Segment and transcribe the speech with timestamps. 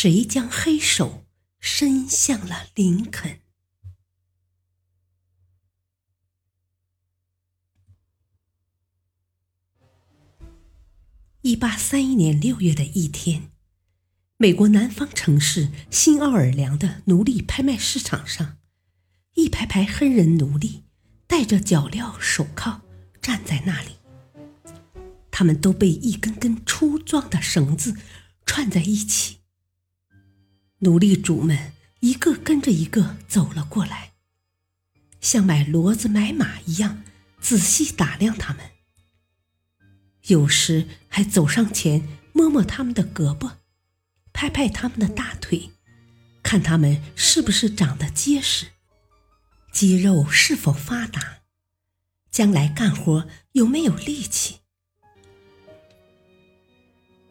[0.00, 1.26] 谁将黑手
[1.58, 3.40] 伸向了林肯？
[11.40, 13.50] 一八三一年六月的一天，
[14.36, 18.58] 美国南方城市新奥尔良的奴隶拍卖市场上，
[19.34, 20.84] 一排排黑人奴隶
[21.26, 22.82] 戴着脚镣手铐
[23.20, 23.96] 站在那里，
[25.32, 27.96] 他们都被一根根粗壮的绳子
[28.46, 29.37] 串在一起。
[30.80, 34.12] 奴隶主们一个跟着一个走了过来，
[35.20, 37.02] 像买骡子买马一样
[37.40, 38.62] 仔细打量他们，
[40.28, 43.54] 有时还走上前摸摸他们的胳膊，
[44.32, 45.70] 拍拍他们的大腿，
[46.44, 48.68] 看他们是不是长得结实，
[49.72, 51.38] 肌肉是否发达，
[52.30, 54.58] 将来干活有没有力气。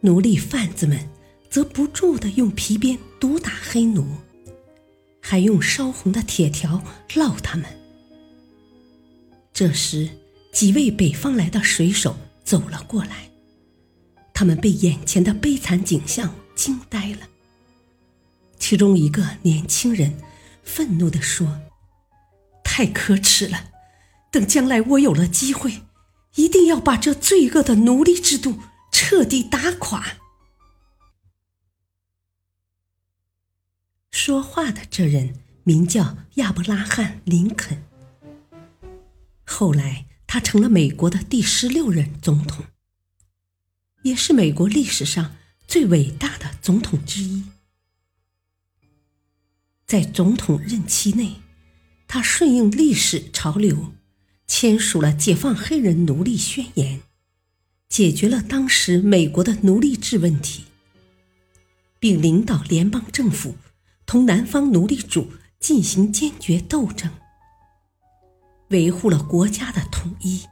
[0.02, 1.17] 奴隶贩子们。
[1.50, 4.06] 则不住地用皮鞭毒打黑奴，
[5.22, 7.66] 还用烧红的铁条烙他们。
[9.54, 10.10] 这时，
[10.52, 13.30] 几位北方来的水手走了过来，
[14.34, 17.28] 他们被眼前的悲惨景象惊呆了。
[18.60, 20.18] 其中一个年轻人
[20.64, 21.62] 愤怒地说
[22.64, 23.72] ：“太可耻了！
[24.32, 25.82] 等将来我有了机会，
[26.36, 28.60] 一定要把这罪恶的奴隶制度
[28.92, 30.18] 彻底打垮。”
[34.28, 37.82] 说话的这人名叫亚伯拉罕·林肯。
[39.46, 42.66] 后来，他成了美国的第十六任总统，
[44.02, 47.46] 也是美国历史上最伟大的总统之一。
[49.86, 51.36] 在总统任期内，
[52.06, 53.94] 他顺应历史潮流，
[54.46, 57.00] 签署了解放黑人奴隶宣言，
[57.88, 60.66] 解决了当时美国的奴隶制问题，
[61.98, 63.56] 并领导联邦政府。
[64.08, 67.12] 同南方奴隶主进行坚决斗争，
[68.70, 70.46] 维护了国家的统一。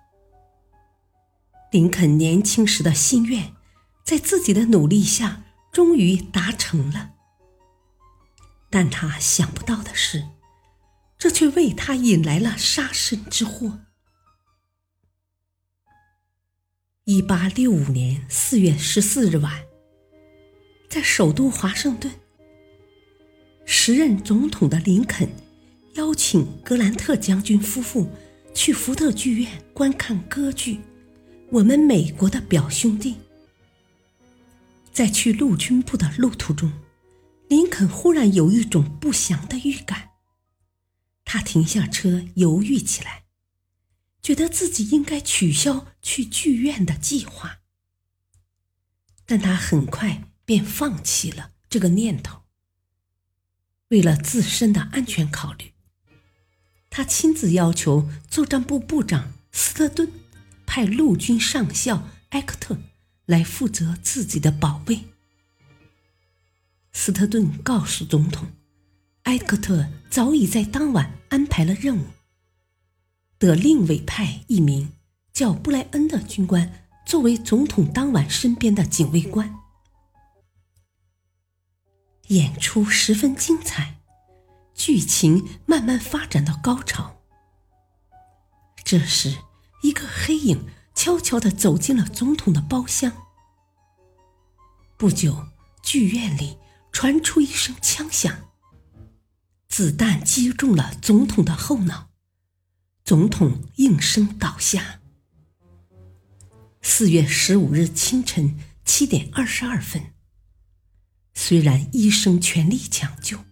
[1.71, 3.53] 林肯年轻时的心愿，
[4.03, 7.13] 在自己的努力下终于达成了。
[8.69, 10.27] 但他想不到的是，
[11.17, 13.79] 这却为他引来了杀身之祸。
[17.05, 19.63] 一八六五年四月十四日晚，
[20.89, 22.13] 在首都华盛顿。
[23.65, 25.27] 时任总统的林肯
[25.95, 28.07] 邀请格兰特将军夫妇
[28.53, 30.75] 去福特剧院观看歌剧
[31.51, 33.13] 《我们美国的表兄弟》。
[34.93, 36.71] 在去陆军部的路途中，
[37.49, 40.11] 林肯忽然有一种不祥的预感。
[41.25, 43.25] 他停下车，犹豫起来，
[44.21, 47.59] 觉得自己应该取消去剧院的计划。
[49.25, 52.44] 但他很快便放弃了这个念头。
[53.95, 55.71] 为了自身的安全考虑，
[56.89, 60.11] 他亲自要求作战部部长斯特顿
[60.65, 62.77] 派陆军上校埃克特
[63.25, 64.99] 来负责自己的保卫。
[66.91, 68.49] 斯特顿告诉总统，
[69.23, 72.07] 埃克特早已在当晚安排了任务，
[73.39, 74.91] 得另委派一名
[75.31, 79.55] 叫布莱恩的军官作为总统当晚身边的警卫官。
[82.27, 83.99] 演出十分精彩，
[84.73, 87.21] 剧情慢慢发展到高潮。
[88.83, 89.37] 这时，
[89.83, 93.11] 一个黑影悄悄地走进了总统的包厢。
[94.97, 95.47] 不久，
[95.83, 96.57] 剧院里
[96.91, 98.49] 传出一声枪响，
[99.67, 102.09] 子弹击中了总统的后脑，
[103.03, 105.01] 总统应声倒下。
[106.81, 110.14] 四月十五日清晨七点二十二分。
[111.35, 113.45] 虽然医生全力抢救，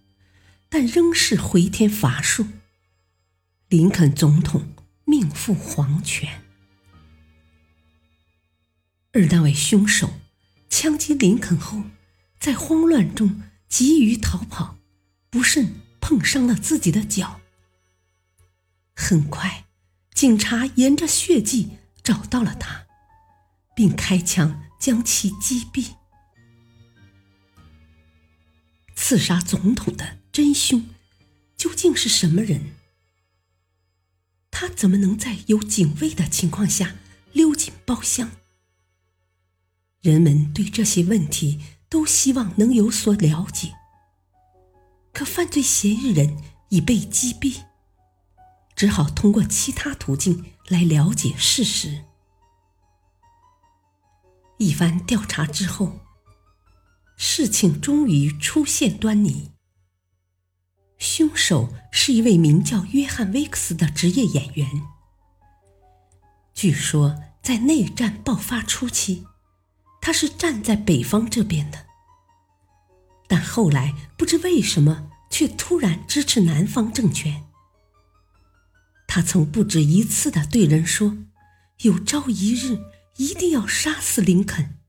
[0.70, 2.48] 但仍是回天乏术。
[3.68, 4.74] 林肯总统
[5.06, 6.44] 命赴黄泉。
[9.12, 10.14] 而那位凶手
[10.70, 11.84] 枪击林肯后，
[12.40, 14.78] 在慌乱中急于逃跑，
[15.30, 17.42] 不慎碰伤了自己的脚。
[18.96, 19.66] 很快，
[20.14, 22.86] 警察沿着血迹找到了他，
[23.76, 25.96] 并开枪将其击毙。
[29.14, 30.90] 刺杀总统的真凶
[31.56, 32.72] 究竟是什么人？
[34.50, 36.96] 他怎么能在有警卫的情况下
[37.32, 38.32] 溜进包厢？
[40.02, 43.76] 人们对这些问题都希望能有所了解，
[45.14, 46.36] 可犯罪嫌疑人
[46.70, 47.66] 已被击毙，
[48.76, 52.06] 只好通过其他途径来了解事实。
[54.58, 56.00] 一番调查之后，
[57.26, 59.52] 事情终于出现端倪。
[60.98, 64.70] 凶手是一位名叫约翰·威克斯的职业演员。
[66.54, 69.26] 据说，在内战爆发初期，
[70.02, 71.86] 他是站在北方这边的，
[73.30, 77.46] 但后来不知为什么却突然支持南方政权。
[79.08, 81.18] 他曾不止一次的对人说
[81.84, 82.78] ：“有朝一日。”
[83.16, 84.80] 一定要杀死林肯，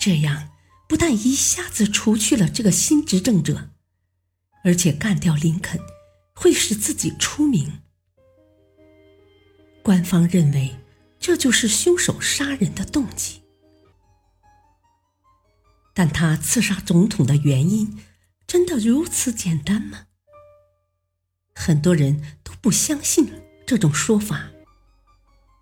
[0.00, 0.48] 这样
[0.88, 3.70] 不但一下子除去了这个新执政者，
[4.64, 5.80] 而且干掉林肯
[6.34, 7.80] 会使自己出名。
[9.82, 10.76] 官方认为
[11.18, 13.42] 这就是凶手杀人的动机，
[15.94, 17.98] 但他刺杀总统的原因
[18.46, 20.06] 真的如此简单吗？
[21.54, 23.30] 很多人都不相信
[23.66, 24.50] 这种说法，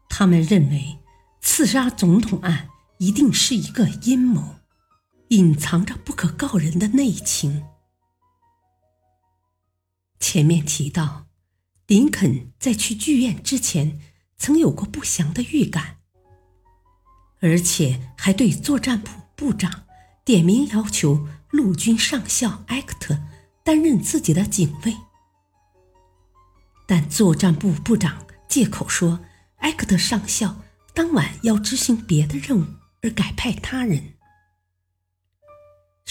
[0.08, 0.96] 他们认为。
[1.42, 2.68] 刺杀总统案
[2.98, 4.56] 一定是一个阴谋，
[5.30, 7.64] 隐藏着不可告人的内情。
[10.18, 11.26] 前面提到，
[11.86, 14.00] 林肯在去剧院之前
[14.36, 15.98] 曾有过不祥的预感，
[17.40, 19.84] 而且还对作战部部长
[20.24, 23.18] 点名要求陆军上校埃克特
[23.62, 24.96] 担任自己的警卫，
[26.86, 29.20] 但作战部部长借口说
[29.58, 30.62] 埃克特上校。
[30.92, 32.66] 当晚要执行别的任务
[33.02, 34.14] 而改派他人。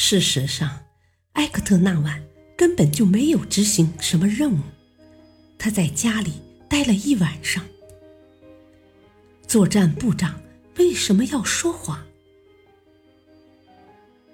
[0.02, 0.86] 事实上，
[1.34, 2.24] 埃克特那晚
[2.58, 4.62] 根本就没有执行什么任务，
[5.58, 6.32] 他在家里
[6.70, 7.66] 待了一晚上。
[9.46, 10.42] 作战部长
[10.78, 12.02] 为什么要说谎？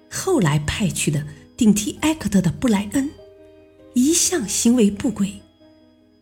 [0.08, 1.26] 后来派去的
[1.56, 3.10] 顶替埃克特的布莱恩，
[3.92, 5.42] 一向行为不轨，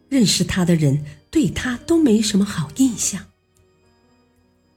[0.08, 3.26] 认识他的人对他都没什么好印象。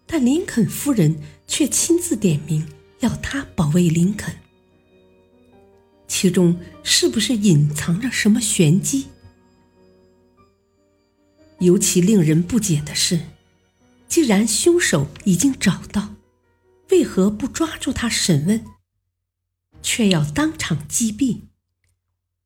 [0.06, 1.16] 但林肯夫人
[1.48, 2.68] 却亲自点名
[3.00, 4.36] 要他保卫林肯，
[6.20, 9.06] 其中是不是隐藏着什么玄机？
[11.60, 13.28] 尤其令人不解的是，
[14.08, 16.16] 既然凶手已经找到，
[16.90, 18.66] 为何不抓住他审问，
[19.84, 21.42] 却要当场击毙，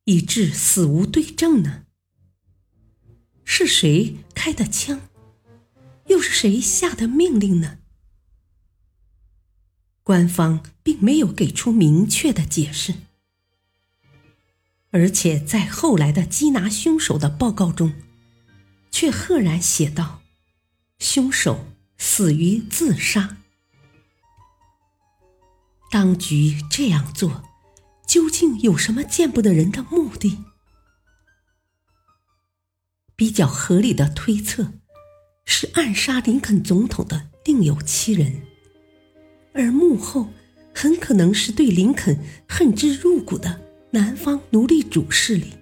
[0.04, 1.86] 以致死无对证呢？
[3.46, 5.00] 是谁开的枪？
[6.08, 7.78] 又是谁下的命令呢？
[10.04, 12.96] 官方并没有给出明确的解释，
[14.92, 17.94] 而且在后来的缉拿凶手的报告中，
[18.92, 20.22] 却赫然写道
[21.00, 21.66] ：“凶手
[21.98, 23.38] 死于自杀。”
[25.90, 27.44] 当局这样做，
[28.06, 30.38] 究竟有什么见不得人的目的？
[33.16, 34.74] 比较合理的推测。
[35.44, 38.44] 是暗杀林肯总统的另有其人，
[39.54, 40.30] 而幕后
[40.74, 43.60] 很可能是对林肯恨之入骨的
[43.92, 45.54] 南方奴隶主势力。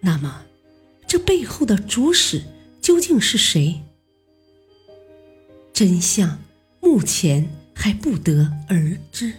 [0.00, 0.44] 那么，
[1.06, 2.42] 这背后的主使
[2.80, 3.80] 究竟是谁？
[5.72, 6.38] 真相
[6.80, 9.34] 目前还不得而知。